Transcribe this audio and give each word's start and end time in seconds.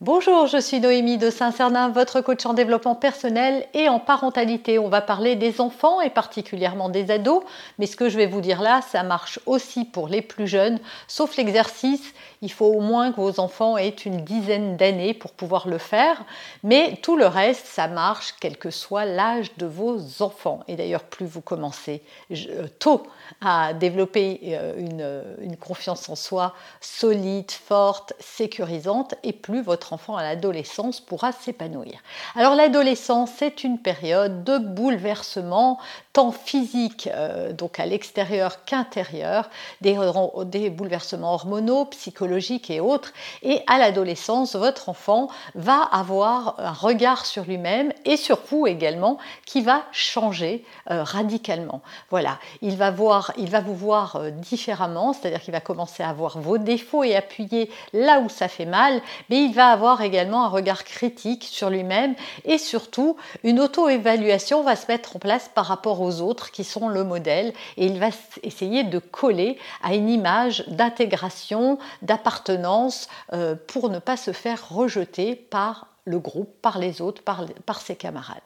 Bonjour, 0.00 0.46
je 0.46 0.58
suis 0.58 0.78
Noémie 0.78 1.18
de 1.18 1.28
Saint-Cernin, 1.28 1.88
votre 1.88 2.20
coach 2.20 2.46
en 2.46 2.54
développement 2.54 2.94
personnel 2.94 3.66
et 3.74 3.88
en 3.88 3.98
parentalité. 3.98 4.78
On 4.78 4.88
va 4.88 5.00
parler 5.00 5.34
des 5.34 5.60
enfants 5.60 6.00
et 6.00 6.08
particulièrement 6.08 6.88
des 6.88 7.10
ados, 7.10 7.42
mais 7.80 7.86
ce 7.86 7.96
que 7.96 8.08
je 8.08 8.16
vais 8.16 8.28
vous 8.28 8.40
dire 8.40 8.62
là, 8.62 8.80
ça 8.80 9.02
marche 9.02 9.40
aussi 9.44 9.84
pour 9.84 10.06
les 10.06 10.22
plus 10.22 10.46
jeunes, 10.46 10.78
sauf 11.08 11.36
l'exercice. 11.36 12.14
Il 12.42 12.52
faut 12.52 12.66
au 12.66 12.78
moins 12.78 13.10
que 13.10 13.20
vos 13.20 13.40
enfants 13.40 13.76
aient 13.76 13.88
une 13.88 14.18
dizaine 14.18 14.76
d'années 14.76 15.14
pour 15.14 15.32
pouvoir 15.32 15.66
le 15.66 15.78
faire, 15.78 16.22
mais 16.62 17.00
tout 17.02 17.16
le 17.16 17.26
reste, 17.26 17.66
ça 17.66 17.88
marche 17.88 18.36
quel 18.40 18.56
que 18.56 18.70
soit 18.70 19.04
l'âge 19.04 19.56
de 19.56 19.66
vos 19.66 19.98
enfants. 20.22 20.60
Et 20.68 20.76
d'ailleurs, 20.76 21.02
plus 21.02 21.26
vous 21.26 21.40
commencez 21.40 22.02
euh, 22.30 22.68
tôt 22.78 23.02
à 23.40 23.74
développer 23.74 24.38
euh, 24.44 24.74
une, 24.78 25.24
une 25.44 25.56
confiance 25.56 26.08
en 26.08 26.14
soi 26.14 26.54
solide, 26.80 27.50
forte, 27.50 28.12
sécurisante, 28.20 29.16
et 29.24 29.32
plus 29.32 29.60
votre 29.60 29.87
enfant 29.92 30.16
à 30.16 30.22
l'adolescence 30.22 31.00
pourra 31.00 31.32
s'épanouir. 31.32 31.98
Alors 32.34 32.54
l'adolescence, 32.54 33.30
c'est 33.36 33.64
une 33.64 33.78
période 33.78 34.44
de 34.44 34.58
bouleversement, 34.58 35.78
tant 36.12 36.32
physique, 36.32 37.08
euh, 37.12 37.52
donc 37.52 37.80
à 37.80 37.86
l'extérieur 37.86 38.64
qu'intérieur, 38.64 39.50
des, 39.80 39.98
des 40.46 40.70
bouleversements 40.70 41.34
hormonaux, 41.34 41.86
psychologiques 41.86 42.70
et 42.70 42.80
autres. 42.80 43.12
Et 43.42 43.62
à 43.66 43.78
l'adolescence, 43.78 44.56
votre 44.56 44.88
enfant 44.88 45.28
va 45.54 45.82
avoir 45.82 46.56
un 46.58 46.72
regard 46.72 47.26
sur 47.26 47.44
lui-même 47.44 47.92
et 48.04 48.16
sur 48.16 48.38
vous 48.50 48.66
également 48.66 49.18
qui 49.46 49.62
va 49.62 49.82
changer 49.92 50.64
euh, 50.90 51.02
radicalement. 51.02 51.82
Voilà, 52.10 52.38
il 52.62 52.76
va, 52.76 52.90
voir, 52.90 53.32
il 53.36 53.50
va 53.50 53.60
vous 53.60 53.74
voir 53.74 54.16
euh, 54.16 54.30
différemment, 54.30 55.12
c'est-à-dire 55.12 55.40
qu'il 55.40 55.52
va 55.52 55.60
commencer 55.60 56.02
à 56.02 56.12
voir 56.12 56.38
vos 56.38 56.58
défauts 56.58 57.04
et 57.04 57.16
appuyer 57.16 57.70
là 57.92 58.20
où 58.20 58.28
ça 58.28 58.48
fait 58.48 58.66
mal, 58.66 59.00
mais 59.30 59.44
il 59.44 59.54
va 59.54 59.70
avoir 59.78 60.02
également 60.02 60.44
un 60.44 60.48
regard 60.48 60.82
critique 60.82 61.44
sur 61.44 61.70
lui-même 61.70 62.16
et 62.44 62.58
surtout 62.58 63.16
une 63.44 63.60
auto-évaluation 63.60 64.64
va 64.64 64.74
se 64.74 64.88
mettre 64.88 65.14
en 65.14 65.18
place 65.20 65.48
par 65.54 65.66
rapport 65.66 66.00
aux 66.00 66.20
autres 66.20 66.50
qui 66.50 66.64
sont 66.64 66.88
le 66.88 67.04
modèle 67.04 67.52
et 67.76 67.86
il 67.86 68.00
va 68.00 68.08
essayer 68.42 68.82
de 68.82 68.98
coller 68.98 69.56
à 69.84 69.94
une 69.94 70.08
image 70.08 70.64
d'intégration, 70.66 71.78
d'appartenance 72.02 73.08
euh, 73.32 73.54
pour 73.68 73.88
ne 73.88 74.00
pas 74.00 74.16
se 74.16 74.32
faire 74.32 74.68
rejeter 74.68 75.36
par 75.36 75.86
le 76.08 76.18
groupe, 76.18 76.50
par 76.62 76.78
les 76.78 77.00
autres, 77.00 77.22
par, 77.22 77.80
ses 77.80 77.96
camarades. 77.96 78.38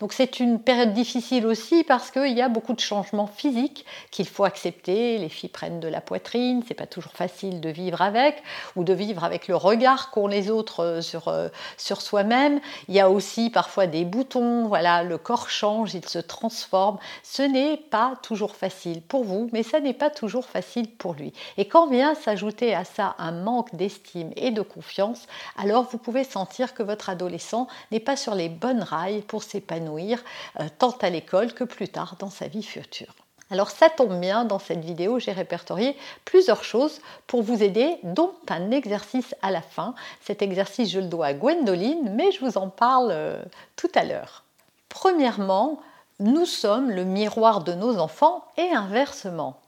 Donc 0.00 0.12
c'est 0.12 0.40
une 0.40 0.58
période 0.58 0.92
difficile 0.92 1.46
aussi 1.46 1.84
parce 1.84 2.10
qu'il 2.10 2.32
y 2.32 2.40
a 2.40 2.48
beaucoup 2.48 2.72
de 2.72 2.80
changements 2.80 3.26
physiques 3.26 3.84
qu'il 4.10 4.26
faut 4.26 4.44
accepter. 4.44 5.18
Les 5.18 5.28
filles 5.28 5.50
prennent 5.50 5.78
de 5.78 5.88
la 5.88 6.00
poitrine, 6.00 6.62
c'est 6.66 6.74
pas 6.74 6.86
toujours 6.86 7.12
facile 7.12 7.60
de 7.60 7.68
vivre 7.68 8.00
avec 8.00 8.42
ou 8.76 8.84
de 8.84 8.92
vivre 8.92 9.24
avec 9.24 9.46
le 9.46 9.56
regard 9.56 10.10
qu'ont 10.10 10.26
les 10.26 10.50
autres 10.50 10.80
euh, 10.80 11.00
sur, 11.00 11.28
euh, 11.28 11.48
sur 11.76 12.00
soi-même. 12.00 12.60
Il 12.88 12.94
y 12.94 13.00
a 13.00 13.10
aussi 13.10 13.50
parfois 13.50 13.86
des 13.86 14.04
boutons, 14.04 14.66
voilà, 14.66 15.02
le 15.02 15.18
corps 15.18 15.50
change, 15.50 15.94
il 15.94 16.08
se 16.08 16.18
transforme. 16.18 16.98
Ce 17.22 17.42
n'est 17.42 17.76
pas 17.76 18.14
toujours 18.22 18.56
facile 18.56 19.02
pour 19.02 19.24
vous, 19.24 19.50
mais 19.52 19.62
ça 19.62 19.80
n'est 19.80 19.94
pas 19.94 20.10
toujours 20.10 20.46
facile 20.46 20.90
pour 20.90 21.14
lui. 21.14 21.32
Et 21.58 21.68
quand 21.68 21.88
vient 21.88 22.14
s'ajouter 22.14 22.74
à 22.74 22.84
ça 22.84 23.14
un 23.18 23.32
manque 23.32 23.74
d'estime 23.74 24.30
et 24.36 24.50
de 24.50 24.62
confiance, 24.62 25.26
alors 25.56 25.84
vous 25.84 25.98
pouvez 25.98 26.24
sentir 26.24 26.74
que 26.74 26.82
votre 26.82 27.01
adolescent 27.08 27.68
n'est 27.90 28.00
pas 28.00 28.16
sur 28.16 28.34
les 28.34 28.48
bonnes 28.48 28.82
rails 28.82 29.22
pour 29.22 29.42
s'épanouir 29.42 30.22
euh, 30.60 30.66
tant 30.78 30.96
à 31.00 31.10
l'école 31.10 31.52
que 31.52 31.64
plus 31.64 31.88
tard 31.88 32.16
dans 32.18 32.30
sa 32.30 32.48
vie 32.48 32.62
future. 32.62 33.14
Alors 33.50 33.70
ça 33.70 33.90
tombe 33.90 34.18
bien, 34.18 34.44
dans 34.46 34.58
cette 34.58 34.82
vidéo, 34.82 35.18
j'ai 35.18 35.32
répertorié 35.32 35.94
plusieurs 36.24 36.64
choses 36.64 37.00
pour 37.26 37.42
vous 37.42 37.62
aider, 37.62 37.98
dont 38.02 38.32
un 38.48 38.70
exercice 38.70 39.34
à 39.42 39.50
la 39.50 39.60
fin. 39.60 39.94
Cet 40.22 40.40
exercice, 40.40 40.90
je 40.90 41.00
le 41.00 41.06
dois 41.06 41.26
à 41.26 41.34
Gwendoline, 41.34 42.14
mais 42.14 42.32
je 42.32 42.42
vous 42.42 42.56
en 42.56 42.70
parle 42.70 43.10
euh, 43.10 43.42
tout 43.76 43.90
à 43.94 44.04
l'heure. 44.04 44.44
Premièrement, 44.88 45.80
nous 46.18 46.46
sommes 46.46 46.90
le 46.90 47.04
miroir 47.04 47.62
de 47.62 47.74
nos 47.74 47.98
enfants 47.98 48.44
et 48.56 48.70
inversement 48.70 49.61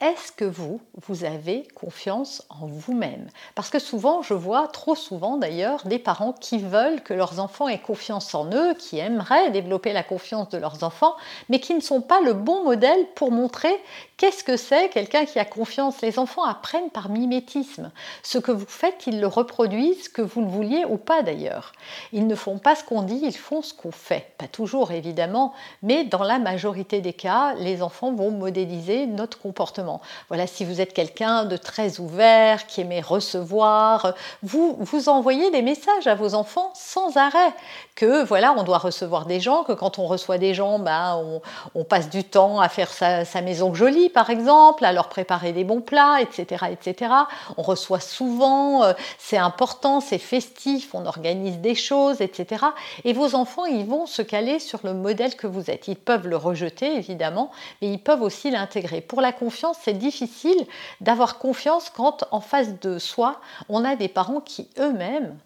est-ce 0.00 0.32
que 0.32 0.44
vous, 0.44 0.80
vous 1.06 1.24
avez 1.24 1.66
confiance 1.74 2.44
en 2.50 2.66
vous-même? 2.66 3.28
Parce 3.54 3.70
que 3.70 3.78
souvent, 3.78 4.22
je 4.22 4.34
vois, 4.34 4.68
trop 4.68 4.94
souvent 4.94 5.36
d'ailleurs, 5.36 5.86
des 5.86 5.98
parents 6.00 6.32
qui 6.32 6.58
veulent 6.58 7.00
que 7.02 7.14
leurs 7.14 7.38
enfants 7.38 7.68
aient 7.68 7.80
confiance 7.80 8.34
en 8.34 8.50
eux, 8.52 8.74
qui 8.74 8.98
aimeraient 8.98 9.50
développer 9.50 9.92
la 9.92 10.02
confiance 10.02 10.48
de 10.50 10.58
leurs 10.58 10.82
enfants, 10.82 11.14
mais 11.48 11.60
qui 11.60 11.74
ne 11.74 11.80
sont 11.80 12.00
pas 12.00 12.20
le 12.20 12.34
bon 12.34 12.64
modèle 12.64 13.06
pour 13.14 13.30
montrer 13.30 13.74
qu'est-ce 14.24 14.42
que 14.42 14.56
c'est 14.56 14.88
quelqu'un 14.88 15.26
qui 15.26 15.38
a 15.38 15.44
confiance? 15.44 16.00
Les 16.00 16.18
enfants 16.18 16.44
apprennent 16.44 16.88
par 16.88 17.10
mimétisme. 17.10 17.90
Ce 18.22 18.38
que 18.38 18.52
vous 18.52 18.64
faites, 18.66 19.06
ils 19.06 19.20
le 19.20 19.26
reproduisent, 19.26 20.08
que 20.08 20.22
vous 20.22 20.40
le 20.40 20.46
vouliez 20.46 20.86
ou 20.88 20.96
pas 20.96 21.20
d'ailleurs. 21.20 21.72
Ils 22.14 22.26
ne 22.26 22.34
font 22.34 22.56
pas 22.56 22.74
ce 22.74 22.82
qu'on 22.82 23.02
dit, 23.02 23.20
ils 23.22 23.36
font 23.36 23.60
ce 23.60 23.74
qu'on 23.74 23.92
fait. 23.92 24.32
Pas 24.38 24.46
toujours 24.46 24.92
évidemment, 24.92 25.52
mais 25.82 26.04
dans 26.04 26.22
la 26.22 26.38
majorité 26.38 27.02
des 27.02 27.12
cas, 27.12 27.52
les 27.58 27.82
enfants 27.82 28.14
vont 28.14 28.30
modéliser 28.30 29.04
notre 29.04 29.38
comportement. 29.38 30.00
Voilà, 30.28 30.46
si 30.46 30.64
vous 30.64 30.80
êtes 30.80 30.94
quelqu'un 30.94 31.44
de 31.44 31.58
très 31.58 32.00
ouvert, 32.00 32.66
qui 32.66 32.80
aimait 32.80 33.02
recevoir, 33.02 34.14
vous, 34.42 34.74
vous 34.80 35.10
envoyez 35.10 35.50
des 35.50 35.60
messages 35.60 36.06
à 36.06 36.14
vos 36.14 36.32
enfants 36.32 36.72
sans 36.74 37.18
arrêt 37.18 37.52
que 37.94 38.24
voilà, 38.24 38.54
on 38.56 38.64
doit 38.64 38.78
recevoir 38.78 39.26
des 39.26 39.38
gens, 39.38 39.62
que 39.62 39.72
quand 39.72 39.98
on 39.98 40.06
reçoit 40.06 40.38
des 40.38 40.54
gens, 40.54 40.78
ben, 40.78 41.40
on, 41.74 41.84
passe 41.84 42.10
du 42.10 42.24
temps 42.24 42.58
à 42.60 42.68
faire 42.68 42.90
sa, 42.90 43.40
maison 43.42 43.74
jolie, 43.74 44.08
par 44.14 44.30
exemple, 44.30 44.84
à 44.84 44.92
leur 44.92 45.08
préparer 45.08 45.52
des 45.52 45.64
bons 45.64 45.80
plats, 45.80 46.20
etc., 46.22 46.66
etc. 46.70 47.12
On 47.56 47.62
reçoit 47.62 48.00
souvent, 48.00 48.84
euh, 48.84 48.92
c'est 49.18 49.36
important, 49.36 50.00
c'est 50.00 50.18
festif, 50.18 50.94
on 50.94 51.04
organise 51.04 51.58
des 51.58 51.74
choses, 51.74 52.20
etc. 52.20 52.64
Et 53.04 53.12
vos 53.12 53.34
enfants, 53.34 53.66
ils 53.66 53.84
vont 53.84 54.06
se 54.06 54.22
caler 54.22 54.60
sur 54.60 54.80
le 54.84 54.94
modèle 54.94 55.34
que 55.36 55.46
vous 55.46 55.70
êtes. 55.70 55.88
Ils 55.88 55.96
peuvent 55.96 56.28
le 56.28 56.36
rejeter, 56.36 56.96
évidemment, 56.96 57.50
mais 57.82 57.92
ils 57.92 57.98
peuvent 57.98 58.22
aussi 58.22 58.50
l'intégrer. 58.50 59.00
Pour 59.00 59.20
la 59.20 59.32
confiance, 59.32 59.76
c'est 59.82 59.98
difficile 59.98 60.66
d'avoir 61.00 61.38
confiance 61.38 61.90
quand 61.90 62.24
en 62.30 62.40
face 62.40 62.80
de 62.80 62.98
soi, 62.98 63.40
on 63.68 63.84
a 63.84 63.96
des 63.96 64.08
parents 64.08 64.40
qui 64.40 64.68
eux-mêmes 64.78 65.36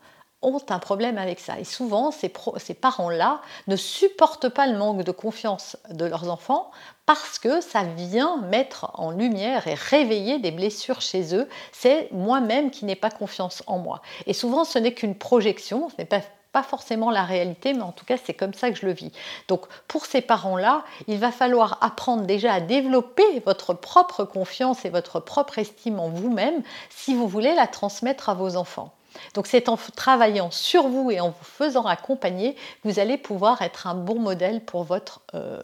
ont 0.42 0.60
un 0.68 0.78
problème 0.78 1.18
avec 1.18 1.40
ça. 1.40 1.58
Et 1.58 1.64
souvent, 1.64 2.10
ces, 2.10 2.28
parents-là 2.74 3.40
ne 3.66 3.76
supportent 3.76 4.48
pas 4.48 4.66
le 4.66 4.78
manque 4.78 5.02
de 5.02 5.10
confiance 5.10 5.76
de 5.90 6.04
leurs 6.04 6.30
enfants 6.30 6.70
parce 7.06 7.38
que 7.38 7.60
ça 7.60 7.82
vient 7.82 8.36
mettre 8.36 8.90
en 8.94 9.10
lumière 9.10 9.66
et 9.66 9.74
réveiller 9.74 10.38
des 10.38 10.50
blessures 10.50 11.00
chez 11.00 11.34
eux. 11.34 11.48
C'est 11.72 12.10
moi-même 12.12 12.70
qui 12.70 12.84
n'ai 12.84 12.96
pas 12.96 13.10
confiance 13.10 13.62
en 13.66 13.78
moi. 13.78 14.00
Et 14.26 14.32
souvent, 14.32 14.64
ce 14.64 14.78
n'est 14.78 14.94
qu'une 14.94 15.16
projection, 15.16 15.88
ce 15.90 15.94
n'est 15.98 16.06
pas 16.06 16.22
forcément 16.62 17.10
la 17.10 17.24
réalité, 17.24 17.72
mais 17.72 17.82
en 17.82 17.92
tout 17.92 18.04
cas, 18.04 18.16
c'est 18.22 18.34
comme 18.34 18.54
ça 18.54 18.70
que 18.70 18.76
je 18.76 18.86
le 18.86 18.92
vis. 18.92 19.12
Donc, 19.48 19.66
pour 19.86 20.06
ces 20.06 20.20
parents-là, 20.20 20.84
il 21.06 21.18
va 21.18 21.30
falloir 21.32 21.78
apprendre 21.80 22.24
déjà 22.24 22.54
à 22.54 22.60
développer 22.60 23.40
votre 23.44 23.74
propre 23.74 24.24
confiance 24.24 24.84
et 24.84 24.90
votre 24.90 25.20
propre 25.20 25.58
estime 25.58 26.00
en 26.00 26.08
vous-même 26.08 26.62
si 26.90 27.14
vous 27.14 27.28
voulez 27.28 27.54
la 27.54 27.66
transmettre 27.66 28.28
à 28.28 28.34
vos 28.34 28.56
enfants. 28.56 28.92
Donc 29.34 29.46
c'est 29.46 29.68
en 29.68 29.76
travaillant 29.76 30.50
sur 30.50 30.88
vous 30.88 31.10
et 31.10 31.20
en 31.20 31.30
vous 31.30 31.44
faisant 31.44 31.84
accompagner 31.84 32.54
que 32.54 32.88
vous 32.88 32.98
allez 32.98 33.18
pouvoir 33.18 33.62
être 33.62 33.86
un 33.86 33.94
bon 33.94 34.18
modèle 34.18 34.64
pour, 34.64 34.86
euh, 35.34 35.60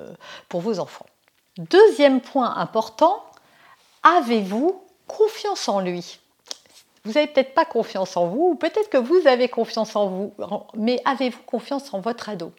vos 0.51 0.79
enfants. 0.79 1.07
Deuxième 1.59 2.21
point 2.21 2.57
important, 2.57 3.25
avez-vous 4.03 4.83
confiance 5.07 5.69
en 5.69 5.81
lui? 5.81 6.19
Vous 7.05 7.13
n'avez 7.13 7.27
peut-être 7.27 7.53
pas 7.53 7.67
confiance 7.67 8.17
en 8.17 8.27
vous, 8.27 8.53
ou 8.53 8.55
peut-être 8.55 8.89
que 8.89 8.97
vous 8.97 9.27
avez 9.27 9.49
confiance 9.49 9.95
en 9.95 10.07
vous, 10.07 10.33
mais 10.75 11.01
avez-vous 11.05 11.43
confiance 11.43 11.93
en 11.93 12.01
votre 12.01 12.31
ado? 12.31 12.51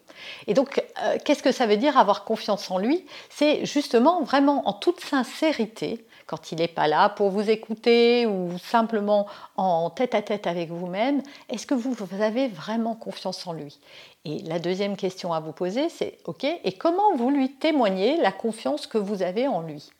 Et 0.46 0.54
donc, 0.54 0.84
euh, 1.02 1.18
qu'est-ce 1.24 1.42
que 1.42 1.50
ça 1.50 1.66
veut 1.66 1.76
dire 1.76 1.98
avoir 1.98 2.24
confiance 2.24 2.70
en 2.70 2.78
lui? 2.78 3.04
C'est 3.28 3.66
justement 3.66 4.22
vraiment 4.22 4.68
en 4.68 4.72
toute 4.72 5.00
sincérité 5.00 6.06
quand 6.26 6.52
il 6.52 6.58
n'est 6.58 6.68
pas 6.68 6.88
là 6.88 7.08
pour 7.08 7.30
vous 7.30 7.48
écouter 7.48 8.26
ou 8.26 8.58
simplement 8.58 9.26
en 9.56 9.90
tête 9.90 10.14
à 10.14 10.22
tête 10.22 10.46
avec 10.46 10.70
vous-même, 10.70 11.22
est-ce 11.48 11.66
que 11.66 11.74
vous, 11.74 11.92
vous 11.92 12.22
avez 12.22 12.48
vraiment 12.48 12.94
confiance 12.94 13.46
en 13.46 13.52
lui? 13.52 13.78
Et 14.24 14.40
la 14.40 14.58
deuxième 14.58 14.96
question 14.96 15.32
à 15.32 15.40
vous 15.40 15.52
poser, 15.52 15.88
c'est 15.88 16.18
OK, 16.24 16.44
et 16.44 16.72
comment 16.72 17.14
vous 17.16 17.30
lui 17.30 17.52
témoignez 17.52 18.16
la 18.16 18.32
confiance 18.32 18.86
que 18.86 18.98
vous 18.98 19.22
avez 19.22 19.46
en 19.46 19.60
lui? 19.60 19.90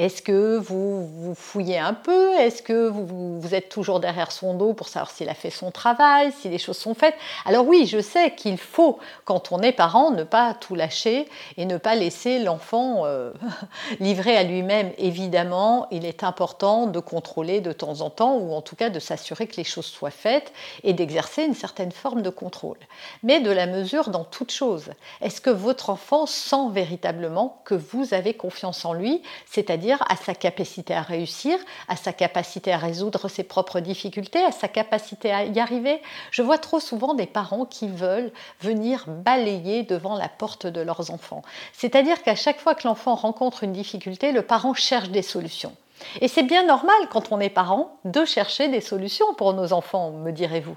Est-ce 0.00 0.22
que 0.22 0.56
vous, 0.56 1.06
vous 1.06 1.34
fouillez 1.34 1.78
un 1.78 1.92
peu? 1.92 2.32
Est-ce 2.38 2.62
que 2.62 2.88
vous, 2.88 3.54
êtes 3.54 3.68
toujours 3.68 4.00
derrière 4.00 4.32
son 4.32 4.54
dos 4.54 4.72
pour 4.72 4.88
savoir 4.88 5.10
s'il 5.10 5.28
a 5.28 5.34
fait 5.34 5.50
son 5.50 5.70
travail, 5.70 6.32
si 6.40 6.48
les 6.48 6.56
choses 6.56 6.78
sont 6.78 6.94
faites? 6.94 7.14
Alors 7.44 7.68
oui, 7.68 7.84
je 7.84 8.00
sais 8.00 8.34
qu'il 8.34 8.56
faut, 8.56 8.98
quand 9.26 9.52
on 9.52 9.60
est 9.60 9.72
parent, 9.72 10.10
ne 10.10 10.24
pas 10.24 10.54
tout 10.54 10.74
lâcher 10.74 11.28
et 11.58 11.66
ne 11.66 11.76
pas 11.76 11.96
laisser 11.96 12.38
l'enfant 12.38 13.04
euh, 13.04 13.32
livré 14.00 14.38
à 14.38 14.42
lui-même. 14.42 14.90
Évidemment, 14.96 15.86
il 15.90 16.06
est 16.06 16.24
important 16.24 16.86
de 16.86 16.98
contrôler 16.98 17.60
de 17.60 17.72
temps 17.72 18.00
en 18.00 18.08
temps, 18.08 18.38
ou 18.38 18.54
en 18.54 18.62
tout 18.62 18.76
cas 18.76 18.88
de 18.88 19.00
s'assurer 19.00 19.48
que 19.48 19.56
les 19.56 19.64
choses 19.64 19.84
soient 19.84 20.10
faites 20.10 20.50
et 20.82 20.94
d'exercer 20.94 21.42
une 21.42 21.52
certaine 21.52 21.92
forme 21.92 22.22
de 22.22 22.30
contrôle. 22.30 22.78
Mais 23.22 23.40
de 23.40 23.50
la 23.50 23.66
mesure 23.66 24.08
dans 24.08 24.24
toute 24.24 24.50
chose. 24.50 24.86
Est-ce 25.20 25.42
que 25.42 25.50
votre 25.50 25.90
enfant 25.90 26.24
sent 26.24 26.70
véritablement 26.70 27.60
que 27.66 27.74
vous 27.74 28.14
avez 28.14 28.32
confiance 28.32 28.86
en 28.86 28.94
lui, 28.94 29.20
c'est-à-dire 29.44 29.89
à 30.08 30.16
sa 30.16 30.34
capacité 30.34 30.94
à 30.94 31.02
réussir, 31.02 31.58
à 31.88 31.96
sa 31.96 32.12
capacité 32.12 32.72
à 32.72 32.78
résoudre 32.78 33.28
ses 33.28 33.42
propres 33.42 33.80
difficultés, 33.80 34.42
à 34.42 34.52
sa 34.52 34.68
capacité 34.68 35.32
à 35.32 35.44
y 35.44 35.60
arriver. 35.60 36.00
Je 36.30 36.42
vois 36.42 36.58
trop 36.58 36.80
souvent 36.80 37.14
des 37.14 37.26
parents 37.26 37.64
qui 37.64 37.88
veulent 37.88 38.32
venir 38.60 39.04
balayer 39.08 39.82
devant 39.82 40.16
la 40.16 40.28
porte 40.28 40.66
de 40.66 40.80
leurs 40.80 41.10
enfants. 41.10 41.42
C'est-à-dire 41.72 42.22
qu'à 42.22 42.34
chaque 42.34 42.60
fois 42.60 42.74
que 42.74 42.86
l'enfant 42.86 43.14
rencontre 43.14 43.64
une 43.64 43.72
difficulté, 43.72 44.32
le 44.32 44.42
parent 44.42 44.74
cherche 44.74 45.10
des 45.10 45.22
solutions. 45.22 45.74
Et 46.20 46.28
c'est 46.28 46.42
bien 46.42 46.64
normal 46.64 46.96
quand 47.10 47.30
on 47.30 47.40
est 47.40 47.50
parent 47.50 47.96
de 48.04 48.24
chercher 48.24 48.68
des 48.68 48.80
solutions 48.80 49.34
pour 49.34 49.52
nos 49.52 49.72
enfants, 49.72 50.10
me 50.10 50.30
direz-vous. 50.30 50.76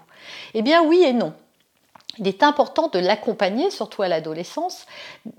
Eh 0.53 0.61
bien 0.61 0.83
oui 0.83 1.03
et 1.03 1.13
non. 1.13 1.33
Il 2.19 2.27
est 2.27 2.43
important 2.43 2.89
de 2.89 2.99
l'accompagner, 2.99 3.71
surtout 3.71 4.03
à 4.03 4.07
l'adolescence, 4.07 4.85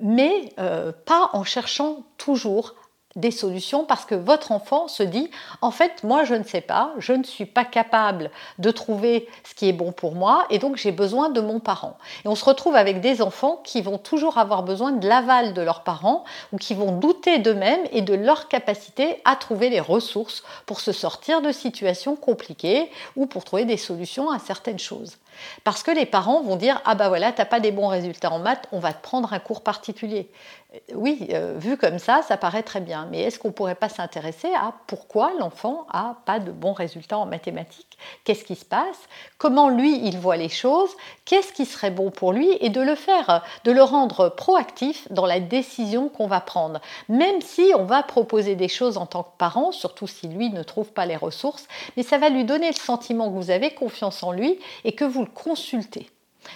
mais 0.01 0.53
euh, 0.59 0.91
pas 1.05 1.31
en 1.33 1.45
cherchant 1.45 1.99
toujours 2.19 2.75
des 3.17 3.31
solutions 3.31 3.85
parce 3.85 4.05
que 4.05 4.15
votre 4.15 4.53
enfant 4.53 4.89
se 4.89 5.03
dit 5.03 5.31
en 5.61 5.71
fait 5.71 6.03
moi 6.03 6.25
je 6.25 6.35
ne 6.35 6.45
sais 6.45 6.61
pas, 6.61 6.93
je 6.99 7.13
ne 7.13 7.23
suis 7.23 7.47
pas 7.47 7.65
capable 7.65 8.31
de 8.59 8.71
trouver 8.71 9.29
ce 9.45 9.55
qui 9.55 9.69
est 9.69 9.73
bon 9.73 9.93
pour 9.93 10.15
moi 10.15 10.47
et 10.51 10.59
donc 10.59 10.77
j'ai 10.77 10.93
besoin 10.93 11.31
de 11.31 11.41
mon 11.41 11.61
parent. 11.61 11.97
Et 12.25 12.29
on 12.29 12.35
se 12.35 12.45
retrouve 12.45 12.75
avec 12.77 13.01
des 13.01 13.23
enfants 13.23 13.61
qui 13.65 13.83
vont 13.83 13.99
toujours 13.99 14.39
avoir 14.39 14.63
besoin 14.63 14.93
de 14.93 15.09
l'aval 15.09 15.55
de 15.55 15.63
leurs 15.63 15.83
parents 15.83 16.25
ou 16.53 16.59
qui 16.59 16.75
vont 16.75 16.93
douter 16.93 17.39
d'eux-mêmes 17.39 17.87
et 17.93 18.03
de 18.03 18.15
leur 18.15 18.49
capacité 18.49 19.21
à 19.25 19.37
trouver 19.37 19.71
les 19.71 19.81
ressources 19.81 20.43
pour 20.67 20.81
se 20.81 20.93
sortir 20.93 21.43
de 21.43 21.53
situations 21.53 22.17
compliquées 22.17 22.91
ou 23.17 23.27
pour 23.27 23.45
trouver 23.45 23.65
des 23.65 23.77
solutions 23.77 24.31
à 24.31 24.39
certaines 24.39 24.79
choses. 24.79 25.17
Parce 25.65 25.83
que 25.83 25.91
les 25.91 26.07
parents 26.07 26.43
vont 26.43 26.57
dire 26.57 26.81
Ah 26.85 26.95
bah 26.95 27.09
voilà, 27.09 27.33
t'as 27.33 27.45
pas 27.45 27.61
des 27.61 27.73
bons 27.73 27.89
résultats 27.89 28.31
en 28.31 28.39
maths, 28.39 28.67
on 28.73 28.79
va 28.79 28.93
te 28.93 29.03
prendre 29.03 29.33
un 29.33 29.39
cours 29.39 29.63
particulier. 29.63 30.31
Euh, 30.75 30.79
oui, 30.95 31.29
euh, 31.33 31.55
vu 31.57 31.77
comme 31.77 31.99
ça, 31.99 32.23
ça 32.23 32.37
paraît 32.37 32.63
très 32.63 32.81
bien. 32.81 33.09
Mais 33.11 33.21
est-ce 33.21 33.39
qu'on 33.39 33.53
pourrait 33.53 33.75
pas 33.75 33.89
s'intéresser 33.89 34.53
à 34.55 34.73
pourquoi 34.87 35.33
l'enfant 35.39 35.87
a 35.93 36.17
pas 36.27 36.39
de 36.39 36.51
bons 36.51 36.73
résultats 36.73 37.19
en 37.19 37.27
mathématiques? 37.27 37.99
Qu'est-ce 38.25 38.45
qui 38.45 38.57
se 38.57 38.65
passe? 38.65 38.99
Comment 39.39 39.69
lui, 39.69 40.01
il 40.07 40.19
voit 40.19 40.37
les 40.37 40.49
choses? 40.49 40.91
Qu'est-ce 41.25 41.53
qui 41.53 41.65
serait 41.65 41.91
bon 41.91 42.11
pour 42.11 42.33
lui? 42.33 42.57
Et 42.61 42.71
de 42.71 42.81
le 42.81 42.95
faire, 42.95 43.43
de 43.65 43.73
le 43.73 43.83
rendre 43.83 44.29
proactif 44.29 45.11
dans 45.11 45.27
la 45.27 45.41
décision 45.41 46.09
qu'on 46.09 46.27
va 46.27 46.41
prendre. 46.41 46.81
Même 47.09 47.41
si 47.41 47.73
on 47.77 47.85
va 47.85 48.03
proposer 48.03 48.57
des 48.57 48.69
choses 48.69 48.97
en 48.97 49.07
tant 49.07 49.23
que 49.23 49.37
parent, 49.39 49.73
surtout 49.73 50.07
si 50.07 50.29
lui 50.29 50.51
ne 50.51 50.63
trouve 50.63 50.93
pas 50.93 51.07
les 51.07 51.17
ressources, 51.17 51.67
mais 51.97 52.03
ça 52.03 52.19
va 52.19 52.29
lui 52.29 52.45
donner 52.45 52.69
le 52.69 52.77
sentiment 52.77 53.29
que 53.29 53.35
vous 53.35 53.51
avez 53.51 53.73
confiance 53.73 54.23
en 54.23 54.33
lui 54.33 54.59
et 54.85 54.93
que 54.93 55.05
vous 55.05 55.24
le 55.25 55.31
consultez. 55.31 56.11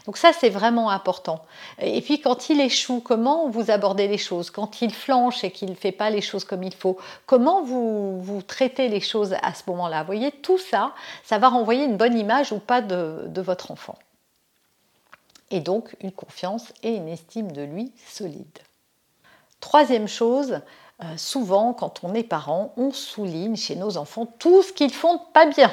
Donc 0.06 0.16
ça, 0.16 0.32
c'est 0.32 0.50
vraiment 0.50 0.90
important. 0.90 1.42
Et 1.80 2.00
puis 2.02 2.20
quand 2.20 2.50
il 2.50 2.60
échoue, 2.60 3.00
comment 3.00 3.48
vous 3.48 3.70
abordez 3.70 4.08
les 4.08 4.18
choses? 4.18 4.50
Quand 4.50 4.82
il 4.82 4.92
flanche 4.92 5.44
et 5.44 5.50
qu'il 5.50 5.70
ne 5.70 5.74
fait 5.74 5.92
pas 5.92 6.10
les 6.10 6.20
choses 6.20 6.44
comme 6.44 6.62
il 6.62 6.74
faut, 6.74 6.98
comment 7.26 7.62
vous, 7.62 8.20
vous 8.20 8.42
traitez 8.42 8.88
les 8.88 9.00
choses 9.00 9.34
à 9.42 9.54
ce 9.54 9.62
moment-là? 9.68 10.00
Vous 10.00 10.06
voyez, 10.06 10.30
tout 10.30 10.58
ça, 10.58 10.92
ça 11.24 11.38
va 11.38 11.48
renvoyer 11.48 11.84
une 11.84 11.96
bonne 11.96 12.18
image 12.18 12.52
ou 12.52 12.58
pas 12.58 12.82
de, 12.82 13.24
de 13.28 13.40
votre 13.40 13.70
enfant. 13.70 13.98
Et 15.50 15.60
donc 15.60 15.96
une 16.00 16.12
confiance 16.12 16.72
et 16.82 16.94
une 16.94 17.08
estime 17.08 17.52
de 17.52 17.62
lui 17.62 17.92
solide. 18.06 18.58
Troisième 19.60 20.06
chose, 20.06 20.60
euh, 21.02 21.16
souvent 21.16 21.72
quand 21.72 22.04
on 22.04 22.14
est 22.14 22.24
parent, 22.24 22.72
on 22.76 22.92
souligne 22.92 23.56
chez 23.56 23.76
nos 23.76 23.96
enfants 23.96 24.26
tout 24.26 24.62
ce 24.62 24.72
qu'ils 24.72 24.92
font 24.92 25.18
pas 25.32 25.46
bien. 25.46 25.72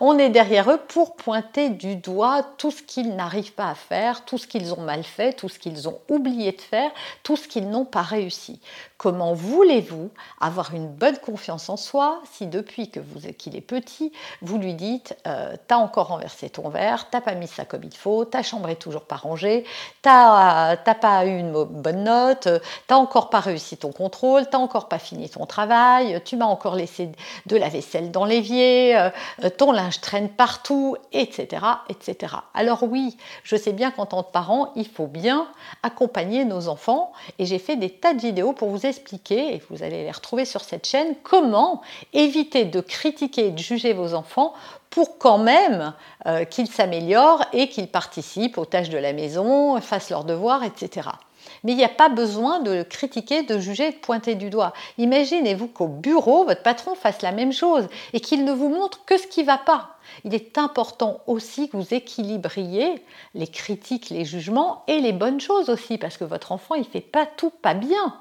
On 0.00 0.18
est 0.18 0.28
derrière 0.28 0.70
eux 0.70 0.80
pour 0.88 1.16
pointer 1.16 1.70
du 1.70 1.96
doigt 1.96 2.42
tout 2.58 2.70
ce 2.70 2.82
qu'ils 2.82 3.16
n'arrivent 3.16 3.54
pas 3.54 3.70
à 3.70 3.74
faire, 3.74 4.24
tout 4.24 4.38
ce 4.38 4.46
qu'ils 4.46 4.74
ont 4.74 4.80
mal 4.80 5.04
fait, 5.04 5.32
tout 5.32 5.48
ce 5.48 5.58
qu'ils 5.58 5.88
ont 5.88 5.98
oublié 6.08 6.52
de 6.52 6.60
faire, 6.60 6.90
tout 7.22 7.36
ce 7.36 7.48
qu'ils 7.48 7.68
n'ont 7.70 7.84
pas 7.84 8.02
réussi. 8.02 8.60
Comment 8.98 9.34
voulez-vous 9.34 10.10
avoir 10.40 10.74
une 10.74 10.88
bonne 10.88 11.18
confiance 11.18 11.68
en 11.68 11.76
soi 11.76 12.20
si 12.30 12.46
depuis 12.46 12.90
que 12.90 13.00
vous 13.00 13.20
qu'il 13.32 13.56
est 13.56 13.60
petit, 13.60 14.12
vous 14.42 14.58
lui 14.58 14.74
dites 14.74 15.16
euh, 15.26 15.56
t'as 15.66 15.76
encore 15.76 16.08
renversé 16.08 16.50
ton 16.50 16.68
verre, 16.68 17.08
t'as 17.10 17.20
pas 17.20 17.34
mis 17.34 17.48
ça 17.48 17.64
comme 17.64 17.84
il 17.84 17.94
faut, 17.94 18.24
ta 18.24 18.42
chambre 18.42 18.68
est 18.68 18.76
toujours 18.76 19.04
pas 19.04 19.16
rangée, 19.16 19.64
t'as 20.02 20.76
pas 20.76 21.26
eu 21.26 21.38
une 21.38 21.52
bonne 21.52 22.04
note, 22.04 22.48
t'as 22.86 22.96
encore 22.96 23.30
pas 23.30 23.40
réussi 23.40 23.76
ton 23.76 23.92
contrôle, 23.92 24.46
t'as 24.48 24.58
encore 24.58 24.88
pas 24.88 24.98
fini 24.98 25.28
ton 25.28 25.46
travail, 25.46 26.20
tu 26.24 26.36
m'as 26.36 26.46
encore 26.46 26.74
laissé 26.74 27.10
de 27.46 27.56
la 27.56 27.68
vaisselle 27.68 28.10
dans 28.10 28.24
l'évier, 28.24 28.96
euh, 28.96 29.10
ton 29.56 29.72
linge 29.72 30.00
traîne 30.00 30.28
partout, 30.28 30.96
etc., 31.12 31.64
etc. 31.88 32.34
Alors 32.54 32.82
oui, 32.82 33.16
je 33.42 33.56
sais 33.56 33.72
bien 33.72 33.90
qu'en 33.90 34.06
tant 34.06 34.22
que 34.22 34.32
parent, 34.32 34.72
il 34.76 34.88
faut 34.88 35.06
bien 35.06 35.46
accompagner 35.82 36.44
nos 36.44 36.68
enfants 36.68 37.12
et 37.38 37.46
j'ai 37.46 37.58
fait 37.58 37.76
des 37.76 37.90
tas 37.90 38.14
de 38.14 38.20
vidéos 38.20 38.52
pour 38.52 38.68
vous 38.68 38.86
expliquer, 38.86 39.54
et 39.54 39.62
vous 39.70 39.82
allez 39.82 40.04
les 40.04 40.10
retrouver 40.10 40.44
sur 40.44 40.62
cette 40.62 40.86
chaîne, 40.86 41.14
comment 41.22 41.82
éviter 42.12 42.64
de 42.64 42.80
critiquer 42.80 43.46
et 43.46 43.50
de 43.50 43.58
juger 43.58 43.92
vos 43.92 44.14
enfants 44.14 44.54
pour 44.90 45.18
quand 45.18 45.38
même 45.38 45.92
euh, 46.26 46.44
qu'ils 46.44 46.68
s'améliorent 46.68 47.44
et 47.52 47.68
qu'ils 47.68 47.88
participent 47.88 48.58
aux 48.58 48.64
tâches 48.64 48.90
de 48.90 48.98
la 48.98 49.12
maison, 49.12 49.80
fassent 49.80 50.10
leurs 50.10 50.24
devoirs, 50.24 50.62
etc. 50.62 51.08
Mais 51.62 51.72
il 51.72 51.76
n'y 51.76 51.84
a 51.84 51.88
pas 51.88 52.08
besoin 52.08 52.60
de 52.60 52.82
critiquer, 52.82 53.42
de 53.42 53.58
juger, 53.58 53.90
de 53.90 53.96
pointer 53.96 54.34
du 54.34 54.50
doigt. 54.50 54.72
Imaginez-vous 54.98 55.68
qu'au 55.68 55.88
bureau, 55.88 56.44
votre 56.44 56.62
patron 56.62 56.94
fasse 56.94 57.22
la 57.22 57.32
même 57.32 57.52
chose 57.52 57.86
et 58.12 58.20
qu'il 58.20 58.44
ne 58.44 58.52
vous 58.52 58.68
montre 58.68 59.04
que 59.04 59.18
ce 59.18 59.26
qui 59.26 59.40
ne 59.40 59.46
va 59.46 59.58
pas. 59.58 59.96
Il 60.24 60.34
est 60.34 60.58
important 60.58 61.20
aussi 61.26 61.68
que 61.68 61.76
vous 61.76 61.94
équilibriez 61.94 63.02
les 63.34 63.46
critiques, 63.46 64.10
les 64.10 64.24
jugements 64.24 64.84
et 64.86 65.00
les 65.00 65.12
bonnes 65.12 65.40
choses 65.40 65.70
aussi, 65.70 65.98
parce 65.98 66.16
que 66.16 66.24
votre 66.24 66.52
enfant, 66.52 66.74
il 66.74 66.80
ne 66.80 66.86
fait 66.86 67.00
pas 67.00 67.26
tout 67.26 67.50
pas 67.50 67.74
bien. 67.74 68.16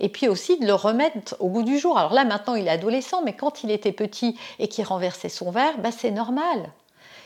Et 0.00 0.08
puis 0.08 0.28
aussi 0.28 0.58
de 0.58 0.66
le 0.66 0.74
remettre 0.74 1.36
au 1.40 1.48
goût 1.48 1.62
du 1.62 1.78
jour. 1.78 1.98
Alors 1.98 2.12
là, 2.12 2.24
maintenant, 2.24 2.54
il 2.54 2.66
est 2.66 2.70
adolescent, 2.70 3.22
mais 3.22 3.34
quand 3.34 3.64
il 3.64 3.70
était 3.70 3.92
petit 3.92 4.38
et 4.58 4.68
qu'il 4.68 4.84
renversait 4.84 5.28
son 5.28 5.50
verre, 5.50 5.78
bah, 5.78 5.90
c'est 5.90 6.10
normal. 6.10 6.70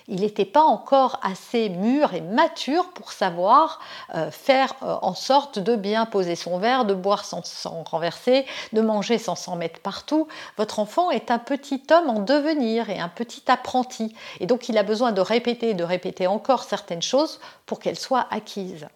Il 0.09 0.21
n'était 0.21 0.45
pas 0.45 0.63
encore 0.63 1.19
assez 1.23 1.69
mûr 1.69 2.15
et 2.15 2.21
mature 2.21 2.91
pour 2.91 3.13
savoir 3.13 3.81
euh, 4.15 4.31
faire 4.31 4.75
euh, 4.83 4.97
en 5.03 5.15
sorte 5.15 5.59
de 5.59 5.77
bien 5.77 6.07
poser 6.07 6.37
son 6.37 6.59
verre, 6.59 6.85
de 6.85 6.95
boire 6.95 7.25
sans, 7.25 7.45
sans 7.45 7.83
renverser, 7.83 8.47
de 8.73 8.81
manger 8.81 9.19
sans 9.19 9.35
s'en 9.35 9.57
mettre 9.57 9.81
partout. 9.81 10.29
Votre 10.57 10.79
enfant 10.79 11.11
est 11.11 11.31
un 11.31 11.39
petit 11.39 11.83
homme 11.91 12.11
en 12.11 12.21
devenir 12.21 12.91
et 12.91 12.99
un 12.99 13.09
petit 13.09 13.43
apprenti. 13.49 14.15
Et 14.41 14.47
donc 14.47 14.69
il 14.69 14.79
a 14.79 14.83
besoin 14.83 15.13
de 15.13 15.21
répéter, 15.21 15.75
de 15.75 15.85
répéter 15.85 16.27
encore 16.27 16.65
certaines 16.65 17.03
choses 17.03 17.41
pour 17.67 17.81
qu'elles 17.81 17.99
soient 17.99 18.27
acquises. 18.31 18.87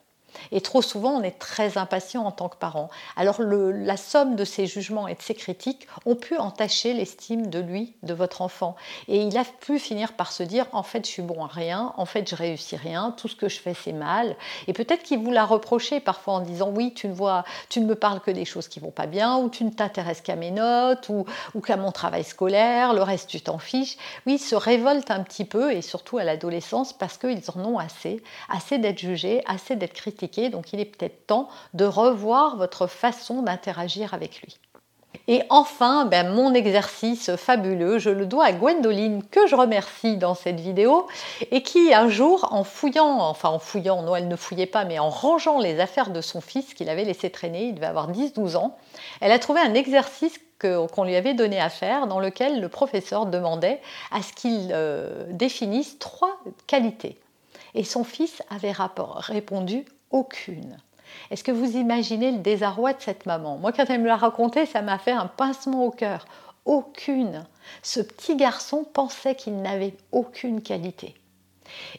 Et 0.53 0.61
trop 0.61 0.83
souvent, 0.83 1.11
on 1.13 1.23
est 1.23 1.39
très 1.39 1.79
impatient 1.79 2.25
en 2.25 2.33
tant 2.33 2.49
que 2.49 2.57
parent. 2.57 2.91
Alors 3.17 3.41
la 3.41 3.97
somme 3.97 4.37
de 4.37 4.45
ces 4.45 4.67
jugements 4.67 5.09
et 5.09 5.15
de 5.15 5.23
ces 5.23 5.35
critiques 5.35 5.87
ont 6.07 6.17
pu 6.17 6.37
entacher 6.37 6.95
l'estime 6.95 7.49
de 7.49 7.59
lui, 7.59 7.95
de 8.03 8.15
votre 8.15 8.43
enfant. 8.43 8.77
Et 9.09 9.23
il 9.23 9.37
a 9.37 9.45
pu 9.45 9.79
finir 9.79 10.13
par 10.15 10.33
se 10.33 10.43
dire, 10.43 10.67
en 10.73 10.83
fait, 10.83 11.07
je 11.07 11.11
suis 11.11 11.23
bon 11.23 11.45
à 11.45 11.49
rien, 11.49 11.93
en 11.97 12.05
fait, 12.05 12.29
je 12.29 12.35
réussis 12.35 12.77
rien, 12.77 13.15
tout 13.17 13.29
ce 13.29 13.37
que 13.37 13.49
je 13.49 13.61
fais, 13.61 13.75
c'est 13.75 13.93
mal. 13.93 14.37
Et 14.67 14.73
peut-être 14.73 15.03
qu'il 15.03 15.19
vous 15.19 15.31
l'a 15.31 15.45
reproché 15.45 16.01
parfois 16.01 16.35
en 16.35 16.41
disant, 16.41 16.71
oui, 16.75 16.95
tu 16.95 17.09
ne 17.09 17.13
vois, 17.13 17.45
tu 17.69 17.81
ne 17.81 17.87
me 17.87 17.95
parles 17.95 18.21
que 18.21 18.31
des 18.31 18.45
choses 18.45 18.69
qui 18.69 18.81
vont 18.81 18.91
pas 18.91 19.07
bien, 19.07 19.37
ou 19.39 19.49
tu 19.49 19.65
ne 19.65 19.71
t'intéresses 19.71 20.21
qu'à 20.21 20.37
mes 20.37 20.51
notes, 20.51 21.09
ou, 21.09 21.25
ou 21.55 21.61
qu'à 21.61 21.77
mon 21.77 21.93
travail 21.93 22.25
scolaire, 22.25 22.95
le 22.95 23.03
reste, 23.03 23.29
tu 23.29 23.41
t'en 23.41 23.59
fiches. 23.59 23.97
Oui, 24.27 24.35
il 24.35 24.39
se 24.39 24.55
révolte 24.55 25.11
un 25.11 25.23
petit 25.23 25.45
peu, 25.45 25.73
et 25.73 25.83
surtout 25.83 26.19
à 26.19 26.25
l'adolescence, 26.25 26.93
parce 26.93 27.19
qu'ils 27.19 27.43
en 27.55 27.65
ont 27.65 27.79
assez, 27.79 28.23
assez 28.49 28.79
d'être 28.79 28.99
jugés, 28.99 29.43
assez 29.47 29.77
d'être 29.77 29.95
critiqués 29.95 30.30
donc 30.39 30.73
il 30.73 30.81
est 30.81 30.85
peut-être 30.85 31.27
temps 31.27 31.49
de 31.75 31.85
revoir 31.85 32.57
votre 32.57 32.87
façon 32.87 33.43
d'interagir 33.43 34.15
avec 34.15 34.41
lui. 34.43 34.59
Et 35.29 35.43
enfin, 35.49 36.07
ben, 36.07 36.33
mon 36.33 36.55
exercice 36.55 37.35
fabuleux, 37.37 37.99
je 37.99 38.11
le 38.11 38.27
dois 38.27 38.47
à 38.47 38.53
Gwendoline, 38.53 39.23
que 39.31 39.47
je 39.47 39.55
remercie 39.55 40.17
dans 40.17 40.35
cette 40.35 40.59
vidéo, 40.59 41.07
et 41.51 41.63
qui 41.63 41.93
un 41.95 42.09
jour, 42.09 42.49
en 42.53 42.65
fouillant, 42.65 43.19
enfin 43.21 43.49
en 43.49 43.59
fouillant, 43.59 44.03
non, 44.03 44.17
elle 44.17 44.29
ne 44.29 44.37
fouillait 44.37 44.67
pas, 44.67 44.85
mais 44.85 44.99
en 44.99 45.09
rangeant 45.09 45.59
les 45.59 45.79
affaires 45.79 46.11
de 46.11 46.21
son 46.21 46.41
fils 46.41 46.75
qu'il 46.75 46.89
avait 46.89 47.05
laissé 47.05 47.31
traîner, 47.31 47.67
il 47.67 47.75
devait 47.75 47.87
avoir 47.87 48.11
10-12 48.11 48.57
ans, 48.57 48.77
elle 49.21 49.33
a 49.33 49.39
trouvé 49.39 49.61
un 49.61 49.75
exercice 49.75 50.39
qu'on 50.59 51.05
lui 51.05 51.17
avait 51.17 51.35
donné 51.35 51.61
à 51.61 51.71
faire, 51.71 52.07
dans 52.07 52.21
lequel 52.21 52.61
le 52.61 52.69
professeur 52.69 53.27
demandait 53.27 53.81
à 54.11 54.23
ce 54.23 54.33
qu'il 54.33 54.71
euh, 54.73 55.27
définisse 55.31 55.99
trois 55.99 56.39
qualités. 56.67 57.19
Et 57.75 57.85
son 57.85 58.05
fils 58.05 58.43
avait 58.51 58.75
répondu 58.75 59.85
aucune. 60.11 60.77
Est-ce 61.31 61.45
que 61.45 61.53
vous 61.53 61.77
imaginez 61.77 62.31
le 62.31 62.39
désarroi 62.39 62.93
de 62.93 63.01
cette 63.01 63.27
maman? 63.27 63.57
Moi, 63.57 63.73
quand 63.73 63.89
elle 63.89 64.01
me 64.01 64.07
l'a 64.07 64.17
raconté, 64.17 64.67
ça 64.67 64.83
m'a 64.83 64.99
fait 64.99 65.13
un 65.13 65.27
pincement 65.27 65.85
au 65.85 65.91
cœur. 65.91 66.27
Aucune. 66.65 67.45
Ce 67.83 68.01
petit 68.01 68.37
garçon 68.37 68.85
pensait 68.85 69.35
qu'il 69.35 69.61
n'avait 69.61 69.95
aucune 70.13 70.63
qualité. 70.63 71.15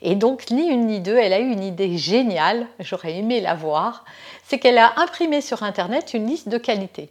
Et 0.01 0.15
donc, 0.15 0.51
ni 0.51 0.67
une 0.67 0.87
ni 0.87 0.99
deux, 0.99 1.17
elle 1.17 1.33
a 1.33 1.39
eu 1.39 1.51
une 1.51 1.63
idée 1.63 1.97
géniale, 1.97 2.67
j'aurais 2.79 3.15
aimé 3.15 3.39
la 3.39 3.55
voir, 3.55 4.05
c'est 4.43 4.59
qu'elle 4.59 4.77
a 4.77 4.99
imprimé 4.99 5.41
sur 5.41 5.63
Internet 5.63 6.13
une 6.13 6.27
liste 6.27 6.49
de 6.49 6.57
qualités. 6.57 7.09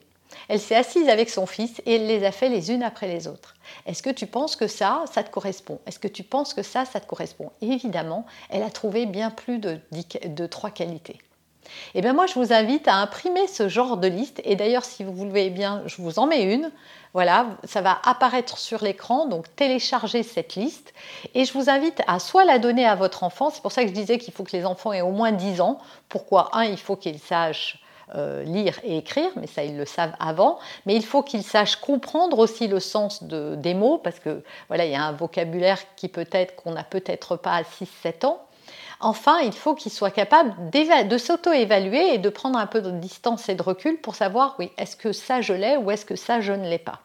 Elle 0.49 0.61
s'est 0.61 0.77
assise 0.77 1.09
avec 1.09 1.31
son 1.31 1.47
fils 1.47 1.81
et 1.87 1.97
elle 1.97 2.07
les 2.07 2.25
a 2.25 2.33
fait 2.33 2.49
les 2.49 2.71
unes 2.73 2.83
après 2.83 3.09
les 3.09 3.29
autres. 3.29 3.55
Est-ce 3.87 4.03
que 4.03 4.11
tu 4.11 4.27
penses 4.27 4.57
que 4.57 4.67
ça, 4.67 5.05
ça 5.13 5.23
te 5.23 5.31
correspond? 5.31 5.81
Est-ce 5.87 5.99
que 5.99 6.09
tu 6.09 6.23
penses 6.23 6.55
que 6.55 6.63
ça, 6.63 6.85
ça 6.85 7.01
te 7.01 7.07
correspond? 7.07 7.51
Évidemment, 7.61 8.27
elle 8.49 8.63
a 8.63 8.71
trouvé 8.71 9.07
bien 9.07 9.31
plus 9.31 9.59
de, 9.59 10.47
trois 10.47 10.71
qualités. 10.71 11.19
Et 11.95 11.99
eh 11.99 12.01
bien 12.01 12.15
moi, 12.15 12.27
je 12.27 12.35
vous 12.35 12.53
invite 12.53 12.89
à 12.89 12.97
imprimer 12.97 13.47
ce 13.47 13.69
genre 13.69 13.97
de 13.97 14.09
liste. 14.09 14.41
Et 14.45 14.57
d'ailleurs, 14.57 14.85
si 14.85 15.05
vous 15.05 15.13
voulez 15.13 15.51
bien, 15.51 15.83
je 15.87 16.03
vous 16.03 16.19
en 16.19 16.27
mets 16.27 16.53
une. 16.53 16.73
Voilà, 17.13 17.47
ça 17.65 17.81
va 17.81 18.01
apparaître 18.05 18.59
sur 18.59 18.83
l'écran, 18.83 19.27
donc 19.27 19.55
téléchargez 19.55 20.25
cette 20.25 20.57
liste. 20.57 20.93
Et 21.35 21.45
je 21.45 21.53
vous 21.53 21.71
invite 21.71 22.03
à 22.09 22.19
soit 22.19 22.45
la 22.45 22.59
donner 22.59 22.87
à 22.87 22.97
votre 22.97 23.23
enfant, 23.23 23.51
c'est 23.51 23.63
pour 23.63 23.73
ça 23.73 23.83
que 23.83 23.89
je 23.89 23.95
disais 23.95 24.19
qu'il 24.19 24.33
faut 24.33 24.43
que 24.43 24.57
les 24.57 24.65
enfants 24.65 24.93
aient 24.93 25.01
au 25.01 25.11
moins 25.11 25.31
10 25.31 25.61
ans. 25.61 25.79
Pourquoi? 26.09 26.51
Un, 26.57 26.65
il 26.65 26.79
faut 26.79 26.97
qu'ils 26.97 27.19
sachent 27.21 27.81
euh, 28.15 28.43
lire 28.43 28.79
et 28.83 28.99
écrire, 28.99 29.31
mais 29.37 29.47
ça 29.47 29.65
ils 29.65 29.77
le 29.77 29.85
savent 29.85 30.15
avant, 30.19 30.59
mais 30.87 30.95
il 30.95 31.05
faut 31.05 31.23
qu'ils 31.23 31.43
sachent 31.43 31.77
comprendre 31.77 32.39
aussi 32.39 32.69
le 32.69 32.81
sens 32.81 33.23
de, 33.23 33.55
des 33.57 33.75
mots, 33.75 33.99
parce 33.99 34.19
que 34.19 34.43
voilà, 34.69 34.85
il 34.85 34.93
y 34.93 34.97
a 34.97 35.03
un 35.03 35.13
vocabulaire 35.13 35.79
qui 35.97 36.09
peut-être 36.09 36.57
qu'on 36.57 36.73
n'a 36.73 36.85
peut-être 36.85 37.37
pas 37.37 37.53
à 37.53 37.63
6-7 37.63 38.27
ans. 38.27 38.41
Enfin, 39.01 39.39
il 39.41 39.53
faut 39.53 39.75
qu'ils 39.75 39.93
soient 39.93 40.11
capables 40.11 40.55
de 40.71 41.19
s'auto-évaluer 41.19 42.15
et 42.15 42.19
de 42.19 42.29
prendre 42.29 42.59
un 42.59 42.67
peu 42.67 42.83
de 42.83 42.91
distance 42.91 43.49
et 43.49 43.55
de 43.55 43.63
recul 43.63 43.99
pour 43.99 44.15
savoir, 44.15 44.57
oui, 44.59 44.71
est-ce 44.77 44.97
que 44.97 45.13
ça 45.13 45.41
je 45.41 45.55
l'ai 45.55 45.77
ou 45.79 45.91
est-ce 45.91 46.05
que 46.05 46.17
ça 46.17 46.41
je 46.41 46.53
ne 46.53 46.69
l'ai 46.69 46.79
pas. 46.79 47.01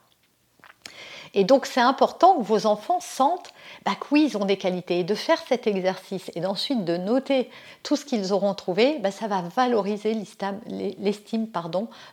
Et 1.36 1.44
donc 1.44 1.66
c'est 1.66 1.82
important 1.82 2.38
que 2.38 2.44
vos 2.44 2.66
enfants 2.66 3.00
sentent 3.02 3.52
bah, 3.86 3.92
que 4.00 4.08
oui, 4.12 4.30
ils 4.30 4.38
ont 4.38 4.46
des 4.46 4.58
qualités. 4.58 5.00
Et 5.00 5.04
de 5.04 5.14
faire 5.14 5.42
cet 5.48 5.68
exercice 5.68 6.32
et 6.34 6.40
d'ensuite 6.40 6.86
de 6.86 6.98
noter 6.98 7.50
tout 7.84 7.98
ce 7.98 8.06
qu'ils 8.06 8.34
auront 8.34 8.54
trouvé, 8.54 8.98
bah, 9.00 9.12
ça 9.12 9.28
va 9.28 9.42
valoriser 9.56 10.18
l'estime 10.98 11.48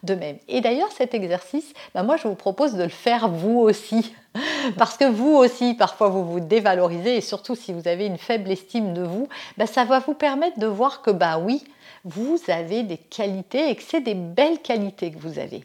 d'eux-mêmes. 0.02 0.38
Et 0.48 0.60
d'ailleurs, 0.60 0.90
cet 0.92 1.14
exercice, 1.14 1.72
bah, 1.94 2.02
moi 2.02 2.16
je 2.16 2.26
vous 2.26 2.34
propose 2.34 2.74
de 2.74 2.82
le 2.82 2.88
faire 2.88 3.28
vous 3.28 3.58
aussi. 3.58 4.12
Parce 4.78 4.96
que 4.96 5.04
vous 5.04 5.34
aussi, 5.36 5.74
parfois, 5.74 6.08
vous 6.08 6.24
vous 6.24 6.40
dévalorisez 6.40 7.16
et 7.16 7.20
surtout 7.20 7.54
si 7.54 7.72
vous 7.72 7.86
avez 7.86 8.06
une 8.06 8.18
faible 8.18 8.50
estime 8.50 8.94
de 8.94 9.02
vous, 9.02 9.28
ça 9.66 9.84
va 9.84 10.00
vous 10.00 10.14
permettre 10.14 10.58
de 10.58 10.66
voir 10.66 11.02
que 11.02 11.10
bah 11.10 11.38
oui, 11.38 11.62
vous 12.04 12.38
avez 12.48 12.82
des 12.82 12.96
qualités 12.96 13.70
et 13.70 13.76
que 13.76 13.82
c'est 13.82 14.00
des 14.00 14.14
belles 14.14 14.60
qualités 14.60 15.12
que 15.12 15.18
vous 15.18 15.38
avez. 15.38 15.64